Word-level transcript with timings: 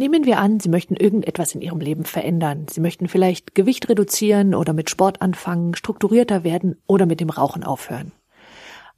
Nehmen 0.00 0.24
wir 0.24 0.38
an, 0.38 0.60
Sie 0.60 0.70
möchten 0.70 0.96
irgendetwas 0.96 1.54
in 1.54 1.60
Ihrem 1.60 1.78
Leben 1.78 2.04
verändern. 2.04 2.64
Sie 2.70 2.80
möchten 2.80 3.06
vielleicht 3.06 3.54
Gewicht 3.54 3.86
reduzieren 3.90 4.54
oder 4.54 4.72
mit 4.72 4.88
Sport 4.88 5.20
anfangen, 5.20 5.74
strukturierter 5.74 6.42
werden 6.42 6.80
oder 6.86 7.04
mit 7.04 7.20
dem 7.20 7.28
Rauchen 7.28 7.64
aufhören. 7.64 8.12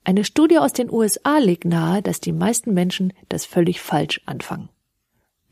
Eine 0.05 0.23
Studie 0.23 0.59
aus 0.59 0.73
den 0.73 0.93
USA 0.93 1.39
legt 1.39 1.65
nahe, 1.65 2.03
dass 2.03 2.21
die 2.21 2.31
meisten 2.31 2.73
Menschen 2.73 3.13
das 3.29 3.47
völlig 3.47 3.81
falsch 3.81 4.21
anfangen. 4.27 4.69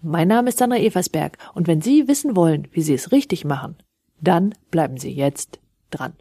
Mein 0.00 0.28
Name 0.28 0.50
ist 0.50 0.58
Sandra 0.58 0.78
Eversberg 0.78 1.36
und 1.52 1.66
wenn 1.66 1.80
Sie 1.82 2.06
wissen 2.06 2.36
wollen, 2.36 2.68
wie 2.70 2.82
Sie 2.82 2.94
es 2.94 3.10
richtig 3.10 3.44
machen, 3.44 3.74
dann 4.20 4.54
bleiben 4.70 4.98
Sie 4.98 5.10
jetzt 5.10 5.58
dran. 5.90 6.12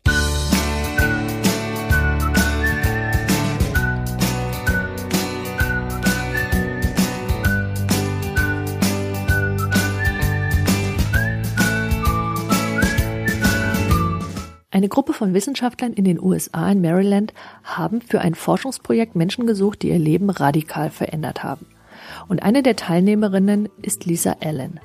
Gruppe 14.90 15.14
von 15.14 15.34
Wissenschaftlern 15.34 15.94
in 15.94 16.04
den 16.04 16.22
USA 16.22 16.72
in 16.72 16.82
Maryland 16.82 17.34
haben 17.64 18.02
für 18.02 18.22
ein 18.22 18.36
Forschungsprojekt 18.36 19.16
Menschen 19.16 19.48
gesucht, 19.48 19.82
die 19.82 19.90
ihr 19.90 20.00
Leben 20.00 20.30
radikal 20.30 20.90
verändert 20.90 21.44
haben. 21.44 21.66
Und 22.28 22.44
eine 22.44 22.64
der 22.64 22.76
Teilnehmerinnen 22.76 23.70
ist 23.82 24.06
Lisa 24.06 24.36
Allen. 24.42 24.80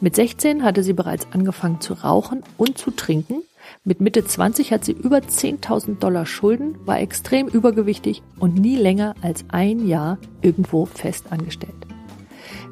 Mit 0.00 0.14
16 0.14 0.62
hatte 0.62 0.82
sie 0.82 0.92
bereits 0.92 1.26
angefangen 1.32 1.80
zu 1.80 1.94
rauchen 1.94 2.42
und 2.56 2.78
zu 2.78 2.92
trinken. 2.92 3.42
Mit 3.84 4.00
Mitte 4.00 4.24
20 4.24 4.72
hat 4.72 4.84
sie 4.84 4.92
über 4.92 5.18
10.000 5.18 5.98
Dollar 5.98 6.24
Schulden, 6.24 6.76
war 6.86 7.00
extrem 7.00 7.48
übergewichtig 7.48 8.22
und 8.38 8.54
nie 8.54 8.76
länger 8.76 9.14
als 9.22 9.44
ein 9.48 9.86
Jahr 9.86 10.18
irgendwo 10.40 10.86
fest 10.86 11.26
angestellt. 11.30 11.74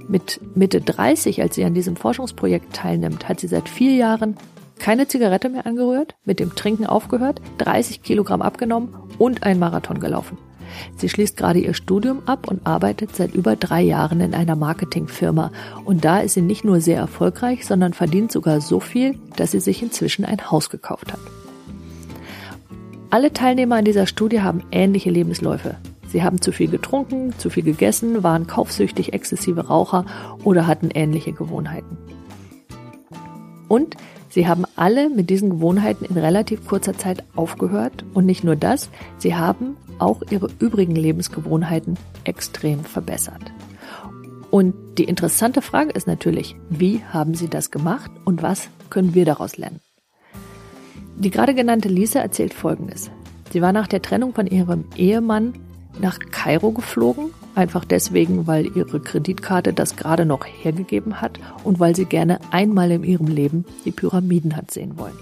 Mit 0.09 0.41
Mitte 0.55 0.81
30, 0.81 1.43
als 1.43 1.57
sie 1.57 1.65
an 1.65 1.75
diesem 1.75 1.97
Forschungsprojekt 1.97 2.75
teilnimmt, 2.75 3.29
hat 3.29 3.41
sie 3.41 3.49
seit 3.49 3.69
vier 3.69 3.95
Jahren 3.95 4.37
keine 4.79 5.09
Zigarette 5.09 5.49
mehr 5.49 5.67
angerührt, 5.67 6.15
mit 6.25 6.41
dem 6.41 6.55
Trinken 6.55 6.87
aufgehört, 6.87 7.41
30 7.59 8.03
Kilogramm 8.03 8.43
abgenommen 8.43 8.95
und 9.19 9.43
einen 9.43 9.61
Marathon 9.61 10.01
gelaufen. 10.01 10.39
Sie 10.97 11.09
schließt 11.09 11.37
gerade 11.37 11.59
ihr 11.59 11.75
Studium 11.75 12.23
ab 12.27 12.49
und 12.49 12.67
arbeitet 12.67 13.15
seit 13.15 13.35
über 13.35 13.57
drei 13.57 13.83
Jahren 13.83 14.21
in 14.21 14.35
einer 14.35 14.57
Marketingfirma. 14.57 15.51
Und 15.85 16.05
da 16.05 16.21
ist 16.21 16.35
sie 16.35 16.43
nicht 16.43 16.65
nur 16.65 16.81
sehr 16.81 16.99
erfolgreich, 16.99 17.67
sondern 17.67 17.93
verdient 17.93 18.33
sogar 18.33 18.61
so 18.61 18.81
viel, 18.81 19.19
dass 19.37 19.53
sie 19.53 19.61
sich 19.61 19.83
inzwischen 19.83 20.25
ein 20.25 20.51
Haus 20.51 20.71
gekauft 20.71 21.13
hat. 21.13 21.21
Alle 23.11 23.33
Teilnehmer 23.33 23.77
an 23.77 23.85
dieser 23.85 24.07
Studie 24.07 24.41
haben 24.41 24.65
ähnliche 24.73 25.11
Lebensläufe. 25.11 25.77
Sie 26.09 26.23
haben 26.23 26.41
zu 26.41 26.53
viel 26.53 26.69
getrunken, 26.69 27.35
zu 27.39 27.51
viel 27.51 27.63
gegessen, 27.63 28.23
waren 28.23 28.47
kaufsüchtig, 28.47 29.13
exzessive 29.13 29.69
Raucher 29.69 30.07
oder 30.45 30.67
hatten 30.67 30.91
ähnliche 30.93 31.33
Gewohnheiten. 31.33 31.99
Und 33.69 33.97
Sie 34.37 34.47
haben 34.47 34.67
alle 34.77 35.09
mit 35.09 35.31
diesen 35.31 35.49
Gewohnheiten 35.49 36.05
in 36.05 36.19
relativ 36.19 36.67
kurzer 36.67 36.93
Zeit 36.93 37.25
aufgehört 37.37 38.05
und 38.13 38.27
nicht 38.27 38.45
nur 38.45 38.55
das, 38.55 38.91
sie 39.17 39.35
haben 39.35 39.79
auch 39.99 40.21
ihre 40.29 40.51
übrigen 40.59 40.95
Lebensgewohnheiten 40.95 41.95
extrem 42.25 42.85
verbessert. 42.85 43.41
Und 44.51 44.75
die 44.99 45.05
interessante 45.05 45.63
Frage 45.63 45.93
ist 45.93 46.07
natürlich, 46.07 46.55
wie 46.69 47.03
haben 47.03 47.33
sie 47.33 47.49
das 47.49 47.71
gemacht 47.71 48.11
und 48.27 48.43
was 48.43 48.69
können 48.91 49.15
wir 49.15 49.25
daraus 49.25 49.57
lernen? 49.57 49.81
Die 51.17 51.31
gerade 51.31 51.55
genannte 51.55 51.89
Lisa 51.89 52.21
erzählt 52.21 52.53
Folgendes. 52.53 53.11
Sie 53.55 53.63
war 53.63 53.73
nach 53.73 53.87
der 53.87 54.03
Trennung 54.03 54.35
von 54.35 54.47
ihrem 54.47 54.85
Ehemann 54.97 55.55
nach 56.01 56.19
Kairo 56.31 56.73
geflogen 56.73 57.31
Einfach 57.57 57.87
deswegen, 57.87 58.47
weil 58.47 58.67
ihre 58.77 59.01
Kreditkarte 59.01 59.73
das 59.73 59.97
gerade 59.97 60.27
noch 60.27 60.45
hergegeben 60.45 61.23
hat 61.23 61.41
und 61.65 61.81
weil 61.81 61.97
sie 61.97 62.05
gerne 62.05 62.39
einmal 62.51 62.91
in 62.91 63.03
ihrem 63.03 63.29
Leben 63.29 63.65
die 63.87 63.93
Pyramiden 63.93 64.57
hat 64.57 64.71
sehen 64.71 64.99
wollen. 64.99 65.17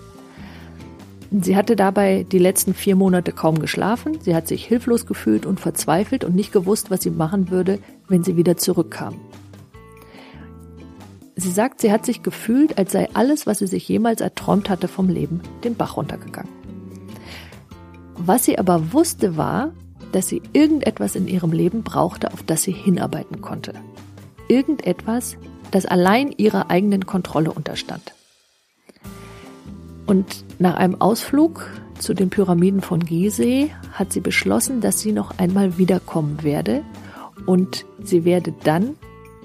Sie 1.30 1.56
hatte 1.56 1.76
dabei 1.76 2.26
die 2.28 2.40
letzten 2.40 2.74
vier 2.74 2.96
Monate 2.96 3.30
kaum 3.30 3.60
geschlafen, 3.60 4.18
sie 4.20 4.34
hat 4.34 4.48
sich 4.48 4.66
hilflos 4.66 5.06
gefühlt 5.06 5.46
und 5.46 5.60
verzweifelt 5.60 6.24
und 6.24 6.34
nicht 6.34 6.52
gewusst, 6.52 6.90
was 6.90 7.02
sie 7.02 7.10
machen 7.10 7.50
würde, 7.50 7.78
wenn 8.08 8.24
sie 8.24 8.36
wieder 8.36 8.56
zurückkam. 8.56 9.14
Sie 11.36 11.52
sagt, 11.52 11.82
sie 11.82 11.92
hat 11.92 12.04
sich 12.04 12.24
gefühlt, 12.24 12.78
als 12.78 12.90
sei 12.90 13.08
alles, 13.14 13.46
was 13.46 13.60
sie 13.60 13.68
sich 13.68 13.88
jemals 13.88 14.20
erträumt 14.20 14.68
hatte 14.70 14.88
vom 14.88 15.08
Leben, 15.08 15.40
den 15.62 15.76
Bach 15.76 15.96
runtergegangen. 15.96 16.50
Was 18.16 18.44
sie 18.44 18.58
aber 18.58 18.92
wusste 18.92 19.36
war, 19.36 19.72
dass 20.14 20.28
sie 20.28 20.42
irgendetwas 20.52 21.16
in 21.16 21.26
ihrem 21.26 21.52
Leben 21.52 21.82
brauchte, 21.82 22.32
auf 22.32 22.42
das 22.42 22.62
sie 22.62 22.72
hinarbeiten 22.72 23.40
konnte. 23.40 23.72
Irgendetwas, 24.48 25.36
das 25.70 25.86
allein 25.86 26.30
ihrer 26.30 26.70
eigenen 26.70 27.06
Kontrolle 27.06 27.52
unterstand. 27.52 28.14
Und 30.06 30.44
nach 30.58 30.74
einem 30.76 31.00
Ausflug 31.00 31.68
zu 31.98 32.14
den 32.14 32.30
Pyramiden 32.30 32.80
von 32.80 33.00
Gizeh 33.00 33.70
hat 33.92 34.12
sie 34.12 34.20
beschlossen, 34.20 34.80
dass 34.80 35.00
sie 35.00 35.12
noch 35.12 35.38
einmal 35.38 35.78
wiederkommen 35.78 36.42
werde 36.42 36.82
und 37.46 37.86
sie 38.02 38.24
werde 38.24 38.54
dann 38.64 38.96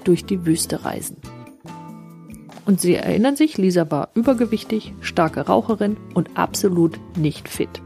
durch 0.03 0.25
die 0.25 0.45
Wüste 0.45 0.85
reisen. 0.85 1.17
Und 2.65 2.79
Sie 2.79 2.93
erinnern 2.93 3.35
sich, 3.35 3.57
Lisa 3.57 3.89
war 3.89 4.09
übergewichtig, 4.13 4.93
starke 5.01 5.41
Raucherin 5.41 5.97
und 6.13 6.37
absolut 6.37 6.99
nicht 7.17 7.49
fit. 7.49 7.81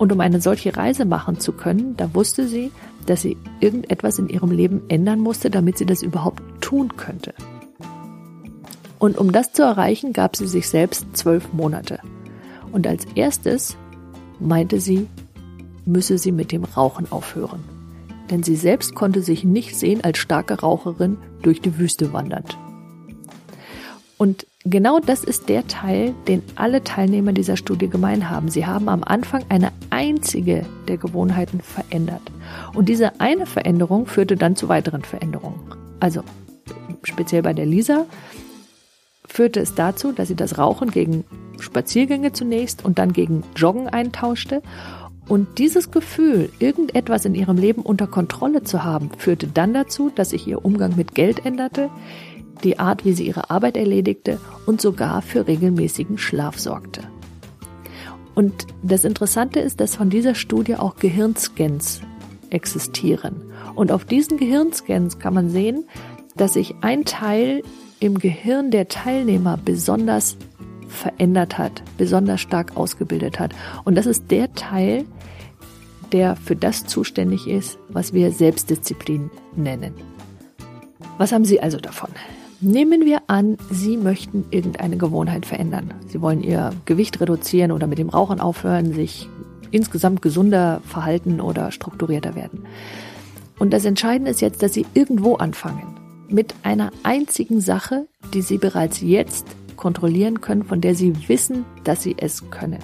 Und 0.00 0.12
um 0.12 0.20
eine 0.20 0.40
solche 0.40 0.74
Reise 0.78 1.04
machen 1.04 1.40
zu 1.40 1.52
können, 1.52 1.94
da 1.94 2.14
wusste 2.14 2.48
sie, 2.48 2.72
dass 3.04 3.20
sie 3.20 3.36
irgendetwas 3.60 4.18
in 4.18 4.30
ihrem 4.30 4.50
Leben 4.50 4.80
ändern 4.88 5.20
musste, 5.20 5.50
damit 5.50 5.76
sie 5.76 5.84
das 5.84 6.02
überhaupt 6.02 6.42
tun 6.62 6.96
könnte. 6.96 7.34
Und 8.98 9.18
um 9.18 9.30
das 9.30 9.52
zu 9.52 9.62
erreichen, 9.62 10.14
gab 10.14 10.36
sie 10.36 10.46
sich 10.46 10.70
selbst 10.70 11.04
zwölf 11.12 11.52
Monate. 11.52 11.98
Und 12.72 12.86
als 12.86 13.04
erstes 13.14 13.76
meinte 14.38 14.80
sie, 14.80 15.06
müsse 15.84 16.16
sie 16.16 16.32
mit 16.32 16.50
dem 16.50 16.64
Rauchen 16.64 17.12
aufhören. 17.12 17.62
Denn 18.30 18.42
sie 18.42 18.56
selbst 18.56 18.94
konnte 18.94 19.20
sich 19.20 19.44
nicht 19.44 19.76
sehen 19.76 20.02
als 20.02 20.16
starke 20.16 20.60
Raucherin 20.60 21.18
durch 21.42 21.60
die 21.60 21.76
Wüste 21.76 22.14
wandernd. 22.14 22.56
Und 24.16 24.46
genau 24.64 25.00
das 25.00 25.24
ist 25.24 25.48
der 25.48 25.66
Teil, 25.66 26.14
den 26.28 26.42
alle 26.54 26.84
Teilnehmer 26.84 27.32
dieser 27.32 27.56
Studie 27.56 27.88
gemein 27.88 28.30
haben. 28.30 28.48
Sie 28.48 28.66
haben 28.66 28.88
am 28.88 29.04
Anfang 29.04 29.44
eine 29.48 29.72
einzige 29.90 30.66
der 30.88 30.96
Gewohnheiten 30.96 31.60
verändert. 31.60 32.22
Und 32.74 32.88
diese 32.88 33.20
eine 33.20 33.46
Veränderung 33.46 34.06
führte 34.06 34.36
dann 34.36 34.56
zu 34.56 34.68
weiteren 34.68 35.02
Veränderungen. 35.02 35.60
Also 36.00 36.22
speziell 37.04 37.42
bei 37.42 37.52
der 37.52 37.66
Lisa 37.66 38.06
führte 39.26 39.60
es 39.60 39.74
dazu, 39.74 40.12
dass 40.12 40.28
sie 40.28 40.34
das 40.34 40.58
Rauchen 40.58 40.90
gegen 40.90 41.24
Spaziergänge 41.60 42.32
zunächst 42.32 42.84
und 42.84 42.98
dann 42.98 43.12
gegen 43.12 43.44
Joggen 43.56 43.88
eintauschte. 43.88 44.62
Und 45.28 45.58
dieses 45.58 45.92
Gefühl, 45.92 46.50
irgendetwas 46.58 47.24
in 47.24 47.36
ihrem 47.36 47.56
Leben 47.56 47.82
unter 47.82 48.08
Kontrolle 48.08 48.64
zu 48.64 48.82
haben, 48.82 49.10
führte 49.16 49.46
dann 49.46 49.72
dazu, 49.72 50.10
dass 50.12 50.30
sich 50.30 50.48
ihr 50.48 50.64
Umgang 50.64 50.96
mit 50.96 51.14
Geld 51.14 51.46
änderte, 51.46 51.88
die 52.64 52.78
Art, 52.78 53.04
wie 53.04 53.12
sie 53.12 53.26
ihre 53.26 53.50
Arbeit 53.50 53.76
erledigte 53.76 54.40
und 54.66 54.80
sogar 54.80 55.22
für 55.22 55.46
regelmäßigen 55.46 56.18
Schlaf 56.18 56.58
sorgte. 56.58 57.02
Und 58.34 58.66
das 58.82 59.04
Interessante 59.04 59.60
ist, 59.60 59.80
dass 59.80 59.96
von 59.96 60.10
dieser 60.10 60.34
Studie 60.34 60.76
auch 60.76 60.96
Gehirnscans 60.96 62.00
existieren. 62.50 63.42
Und 63.74 63.92
auf 63.92 64.04
diesen 64.04 64.38
Gehirnscans 64.38 65.18
kann 65.18 65.34
man 65.34 65.50
sehen, 65.50 65.84
dass 66.36 66.54
sich 66.54 66.74
ein 66.80 67.04
Teil 67.04 67.62
im 67.98 68.18
Gehirn 68.18 68.70
der 68.70 68.88
Teilnehmer 68.88 69.58
besonders 69.62 70.36
verändert 70.88 71.58
hat, 71.58 71.82
besonders 71.98 72.40
stark 72.40 72.76
ausgebildet 72.76 73.38
hat. 73.38 73.52
Und 73.84 73.94
das 73.94 74.06
ist 74.06 74.30
der 74.30 74.52
Teil, 74.54 75.04
der 76.12 76.36
für 76.36 76.56
das 76.56 76.86
zuständig 76.86 77.46
ist, 77.46 77.78
was 77.88 78.12
wir 78.12 78.32
Selbstdisziplin 78.32 79.30
nennen. 79.54 79.94
Was 81.18 81.32
haben 81.32 81.44
Sie 81.44 81.60
also 81.60 81.78
davon? 81.78 82.10
Nehmen 82.62 83.06
wir 83.06 83.22
an, 83.26 83.56
Sie 83.70 83.96
möchten 83.96 84.44
irgendeine 84.50 84.98
Gewohnheit 84.98 85.46
verändern. 85.46 85.94
Sie 86.08 86.20
wollen 86.20 86.42
Ihr 86.42 86.72
Gewicht 86.84 87.18
reduzieren 87.18 87.72
oder 87.72 87.86
mit 87.86 87.96
dem 87.96 88.10
Rauchen 88.10 88.38
aufhören, 88.38 88.92
sich 88.92 89.30
insgesamt 89.70 90.20
gesunder 90.20 90.82
verhalten 90.84 91.40
oder 91.40 91.72
strukturierter 91.72 92.34
werden. 92.34 92.66
Und 93.58 93.72
das 93.72 93.86
Entscheidende 93.86 94.30
ist 94.30 94.42
jetzt, 94.42 94.62
dass 94.62 94.74
Sie 94.74 94.84
irgendwo 94.92 95.36
anfangen. 95.36 95.96
Mit 96.28 96.54
einer 96.62 96.90
einzigen 97.02 97.62
Sache, 97.62 98.06
die 98.34 98.42
Sie 98.42 98.58
bereits 98.58 99.00
jetzt 99.00 99.46
kontrollieren 99.76 100.42
können, 100.42 100.64
von 100.64 100.82
der 100.82 100.94
Sie 100.94 101.28
wissen, 101.28 101.64
dass 101.84 102.02
Sie 102.02 102.16
es 102.18 102.50
können. 102.50 102.78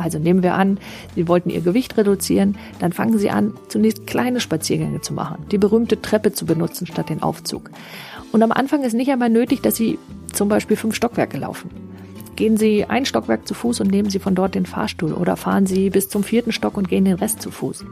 Also 0.00 0.18
nehmen 0.18 0.42
wir 0.42 0.54
an, 0.54 0.78
Sie 1.14 1.28
wollten 1.28 1.50
Ihr 1.50 1.60
Gewicht 1.60 1.96
reduzieren, 1.98 2.56
dann 2.78 2.92
fangen 2.92 3.18
Sie 3.18 3.30
an, 3.30 3.52
zunächst 3.68 4.06
kleine 4.06 4.40
Spaziergänge 4.40 5.02
zu 5.02 5.12
machen, 5.12 5.44
die 5.50 5.58
berühmte 5.58 6.00
Treppe 6.00 6.32
zu 6.32 6.46
benutzen 6.46 6.86
statt 6.86 7.10
den 7.10 7.22
Aufzug. 7.22 7.70
Und 8.32 8.42
am 8.42 8.52
Anfang 8.52 8.82
ist 8.82 8.94
nicht 8.94 9.10
einmal 9.10 9.28
nötig, 9.28 9.60
dass 9.60 9.76
Sie 9.76 9.98
zum 10.32 10.48
Beispiel 10.48 10.76
fünf 10.76 10.94
Stockwerke 10.94 11.36
laufen. 11.36 11.70
Gehen 12.36 12.56
Sie 12.56 12.86
ein 12.86 13.04
Stockwerk 13.04 13.46
zu 13.46 13.52
Fuß 13.52 13.80
und 13.80 13.90
nehmen 13.90 14.08
Sie 14.08 14.20
von 14.20 14.34
dort 14.34 14.54
den 14.54 14.64
Fahrstuhl 14.64 15.12
oder 15.12 15.36
fahren 15.36 15.66
Sie 15.66 15.90
bis 15.90 16.08
zum 16.08 16.24
vierten 16.24 16.52
Stock 16.52 16.78
und 16.78 16.88
gehen 16.88 17.04
den 17.04 17.16
Rest 17.16 17.42
zu 17.42 17.50
Fuß. 17.50 17.84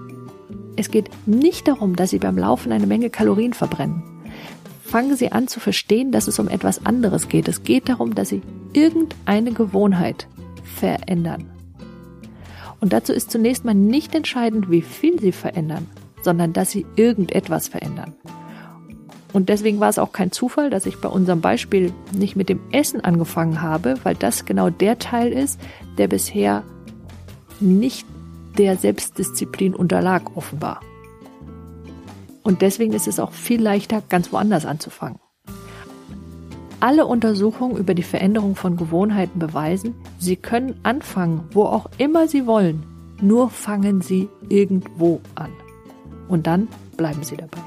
Es 0.76 0.90
geht 0.90 1.10
nicht 1.26 1.68
darum, 1.68 1.94
dass 1.96 2.10
Sie 2.10 2.18
beim 2.18 2.38
Laufen 2.38 2.72
eine 2.72 2.86
Menge 2.86 3.10
Kalorien 3.10 3.52
verbrennen. 3.52 4.02
fangen 4.82 5.16
Sie 5.16 5.30
an 5.32 5.46
zu 5.46 5.60
verstehen, 5.60 6.12
dass 6.12 6.28
es 6.28 6.38
um 6.38 6.48
etwas 6.48 6.86
anderes 6.86 7.28
geht. 7.28 7.48
Es 7.48 7.62
geht 7.62 7.90
darum, 7.90 8.14
dass 8.14 8.30
Sie 8.30 8.40
irgendeine 8.72 9.52
Gewohnheit 9.52 10.26
verändern. 10.64 11.57
Und 12.80 12.92
dazu 12.92 13.12
ist 13.12 13.30
zunächst 13.30 13.64
mal 13.64 13.74
nicht 13.74 14.14
entscheidend, 14.14 14.70
wie 14.70 14.82
viel 14.82 15.20
Sie 15.20 15.32
verändern, 15.32 15.86
sondern 16.22 16.52
dass 16.52 16.70
Sie 16.70 16.86
irgendetwas 16.96 17.68
verändern. 17.68 18.14
Und 19.32 19.48
deswegen 19.48 19.78
war 19.80 19.88
es 19.88 19.98
auch 19.98 20.12
kein 20.12 20.32
Zufall, 20.32 20.70
dass 20.70 20.86
ich 20.86 21.00
bei 21.00 21.08
unserem 21.08 21.40
Beispiel 21.40 21.92
nicht 22.12 22.34
mit 22.34 22.48
dem 22.48 22.60
Essen 22.72 23.02
angefangen 23.02 23.60
habe, 23.60 23.96
weil 24.02 24.14
das 24.14 24.46
genau 24.46 24.70
der 24.70 24.98
Teil 24.98 25.32
ist, 25.32 25.60
der 25.98 26.08
bisher 26.08 26.64
nicht 27.60 28.06
der 28.56 28.76
Selbstdisziplin 28.76 29.74
unterlag, 29.74 30.36
offenbar. 30.36 30.80
Und 32.42 32.62
deswegen 32.62 32.94
ist 32.94 33.06
es 33.06 33.20
auch 33.20 33.32
viel 33.32 33.60
leichter, 33.60 34.02
ganz 34.08 34.32
woanders 34.32 34.64
anzufangen. 34.64 35.18
Alle 36.80 37.06
Untersuchungen 37.06 37.76
über 37.76 37.94
die 37.94 38.04
Veränderung 38.04 38.54
von 38.54 38.76
Gewohnheiten 38.76 39.38
beweisen, 39.40 39.94
Sie 40.18 40.36
können 40.36 40.78
anfangen, 40.84 41.42
wo 41.50 41.64
auch 41.64 41.90
immer 41.98 42.28
Sie 42.28 42.46
wollen, 42.46 42.84
nur 43.20 43.50
fangen 43.50 44.00
Sie 44.00 44.28
irgendwo 44.48 45.20
an. 45.34 45.50
Und 46.28 46.46
dann 46.46 46.68
bleiben 46.96 47.24
Sie 47.24 47.36
dabei. 47.36 47.58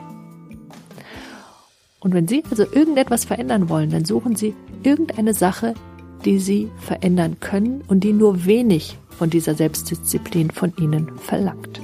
Und 1.99 2.13
wenn 2.13 2.27
Sie 2.27 2.43
also 2.49 2.63
irgendetwas 2.63 3.25
verändern 3.25 3.67
wollen, 3.67 3.89
dann 3.89 4.05
suchen 4.05 4.35
Sie 4.35 4.55
irgendeine 4.83 5.33
Sache, 5.33 5.73
die 6.23 6.39
Sie 6.39 6.71
verändern 6.77 7.37
können 7.41 7.83
und 7.87 8.03
die 8.03 8.13
nur 8.13 8.45
wenig 8.45 8.97
von 9.09 9.29
dieser 9.29 9.55
Selbstdisziplin 9.55 10.51
von 10.51 10.73
Ihnen 10.79 11.17
verlangt. 11.17 11.81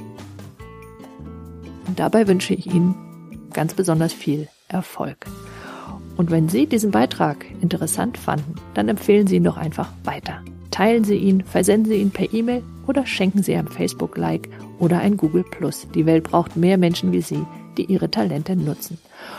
Und 1.86 1.98
dabei 1.98 2.26
wünsche 2.26 2.54
ich 2.54 2.66
Ihnen 2.66 2.94
ganz 3.52 3.74
besonders 3.74 4.12
viel 4.12 4.48
Erfolg. 4.68 5.26
Und 6.18 6.30
wenn 6.32 6.50
Sie 6.50 6.66
diesen 6.66 6.90
Beitrag 6.90 7.46
interessant 7.62 8.18
fanden, 8.18 8.56
dann 8.74 8.88
empfehlen 8.88 9.28
Sie 9.28 9.36
ihn 9.36 9.44
doch 9.44 9.56
einfach 9.56 9.88
weiter. 10.04 10.42
Teilen 10.72 11.04
Sie 11.04 11.16
ihn, 11.16 11.42
versenden 11.42 11.90
Sie 11.90 12.00
ihn 12.00 12.10
per 12.10 12.34
E-Mail 12.34 12.62
oder 12.86 13.06
schenken 13.06 13.42
Sie 13.42 13.54
einem 13.54 13.68
Facebook-Like 13.68 14.50
oder 14.78 14.98
ein 14.98 15.16
Google. 15.16 15.46
Die 15.94 16.04
Welt 16.06 16.24
braucht 16.24 16.56
mehr 16.56 16.76
Menschen 16.76 17.12
wie 17.12 17.22
Sie, 17.22 17.46
die 17.76 17.84
ihre 17.84 18.10
Talente 18.10 18.56
nutzen. 18.56 18.98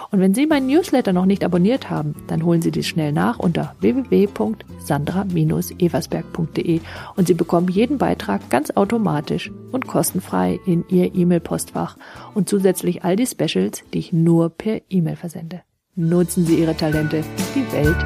Und 0.10 0.22
wenn 0.22 0.34
Sie 0.34 0.48
meinen 0.48 0.68
Newsletter 0.68 1.12
noch 1.12 1.26
nicht 1.26 1.44
abonniert 1.44 1.90
haben, 1.90 2.16
dann 2.28 2.46
holen 2.46 2.62
Sie 2.62 2.72
dies 2.72 2.88
schnell 2.88 3.12
nach 3.12 3.40
unter 3.40 3.76
www.sandra-eversberg.de 3.82 6.80
und 7.18 7.28
Sie 7.28 7.34
bekommen 7.34 7.68
jeden 7.68 7.98
Beitrag 7.98 8.50
ganz 8.50 8.72
automatisch 8.72 9.52
und 9.74 9.86
kostenfrei 9.86 10.62
in 10.66 10.86
Ihr 10.90 11.14
E-Mail-Postfach 11.14 11.98
und 12.34 12.48
zusätzlich 12.48 13.04
all 13.04 13.18
die 13.18 13.28
Specials, 13.28 13.84
die 13.94 14.00
ich 14.00 14.14
nur 14.14 14.50
per 14.50 14.80
E-Mail 14.90 15.18
versende. 15.18 15.64
Nutzen 16.00 16.46
Sie 16.46 16.62
Ihre 16.62 16.78
Talente, 16.78 17.26
die 17.54 17.70
Welt 17.74 17.98